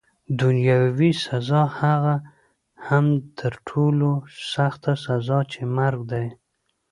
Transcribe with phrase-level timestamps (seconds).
[0.41, 2.15] دنیاوي سزا، هغه
[2.87, 3.05] هم
[3.39, 4.09] تر ټولو
[4.53, 6.27] سخته سزا چي مرګ دی.